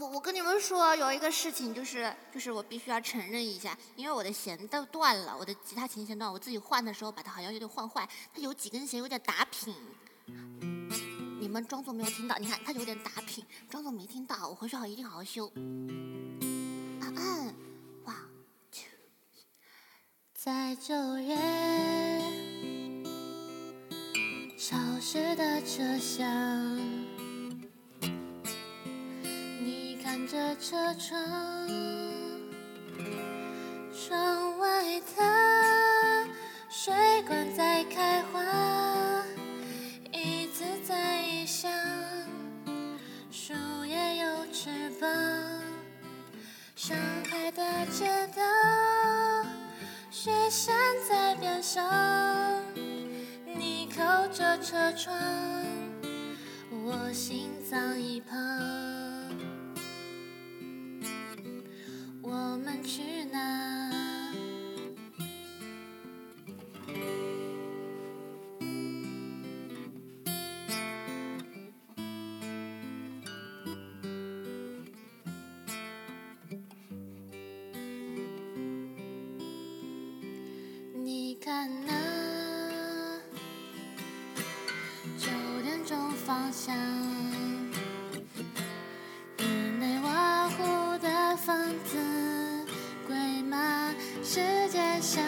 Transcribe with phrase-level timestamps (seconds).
[0.00, 9.74] 我我跟你们说，有一个事情就是就是我必须要承认一下，因为我的弦都断了，我的吉他琴弦断，我自己换的时候把它好像有点换坏，它有几根弦有点打品。
[11.38, 15.46] 你们装作没有听到，你看它有点打品，装作没听到，我回去好一定好好修。
[15.48, 17.54] 啊嗯，
[18.04, 18.14] 哇，
[20.32, 21.36] 在九月
[24.56, 26.26] 潮湿的车厢，
[30.60, 31.18] 车窗，
[33.94, 36.28] 窗外的
[36.68, 36.92] 水
[37.26, 38.44] 管在开花，
[40.12, 41.72] 椅子在异乡，
[43.30, 43.54] 树
[43.86, 44.68] 叶有翅
[45.00, 45.08] 膀，
[46.76, 46.94] 上
[47.30, 48.42] 海的街道，
[50.10, 50.76] 雪山
[51.08, 52.62] 在边上，
[53.46, 55.16] 你靠着车窗，
[56.84, 58.38] 我心脏一旁，
[81.50, 81.92] 看那
[85.18, 85.26] 九
[85.64, 86.72] 点钟方向，
[89.36, 89.42] 日
[89.80, 91.98] 内瓦湖的房子
[93.04, 93.92] 贵吗
[94.22, 95.24] 世界上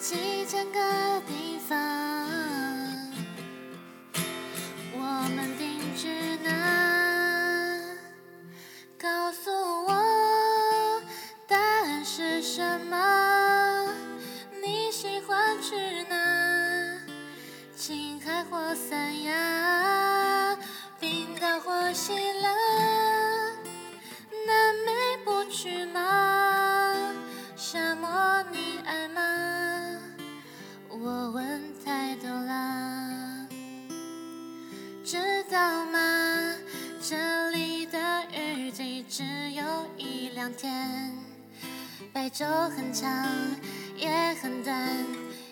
[0.00, 1.78] 几千个地方，
[12.54, 13.88] 什么？
[14.62, 15.74] 你喜欢去
[16.10, 17.00] 哪？
[17.74, 20.58] 青海或三亚，
[21.00, 22.50] 冰岛或希腊，
[24.46, 24.92] 南美
[25.24, 27.14] 不去吗？
[27.56, 29.98] 沙漠你爱吗？
[30.90, 33.48] 我问太多啦。
[35.02, 35.16] 知
[35.50, 36.54] 道吗？
[37.00, 37.98] 这里的
[38.30, 39.64] 雨季只有
[39.96, 41.16] 一两天，
[42.14, 43.08] 白昼很长，
[43.96, 44.76] 也很短，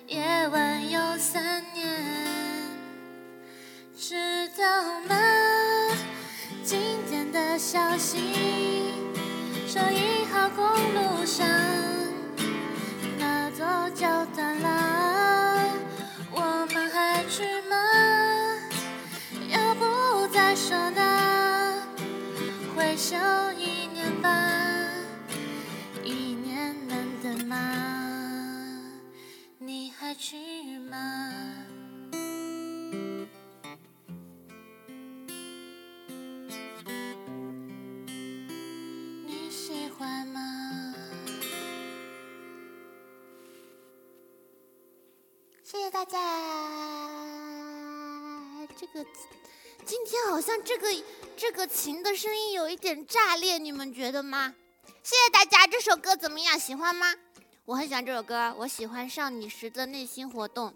[0.06, 1.88] 夜晚有三年。
[3.96, 5.16] 知道吗？
[6.62, 8.92] 今天的消息
[9.66, 11.46] 说一号公路上
[13.18, 15.64] 那座桥断了，
[16.30, 17.76] 我们还去吗？
[19.48, 21.82] 要不再说呢？
[22.76, 23.16] 回首
[23.56, 24.28] 一年吧，
[30.20, 30.36] 去
[30.80, 31.32] 吗？
[39.24, 40.94] 你喜欢吗？
[45.64, 46.18] 谢谢大家。
[48.76, 49.02] 这个
[49.86, 50.88] 今天好像这个
[51.34, 54.54] 这个琴的声音有一点炸裂，你们觉得吗？
[55.02, 56.58] 谢谢大家，这首歌怎么样？
[56.58, 57.14] 喜欢吗？
[57.70, 60.74] 我很喜欢这首歌，我喜欢上你时的内心活动。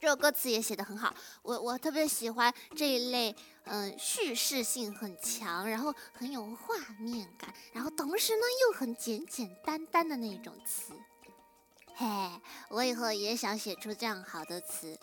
[0.00, 3.32] 这首歌词也写得很好，我我特别喜欢这一类，
[3.66, 10.94] 嗯、叙事性很强，然后很有画面感，然后同时呢又很简简单单的那种词。
[11.94, 12.04] 嘿，
[12.70, 14.98] 我以后也想写出这样好的词。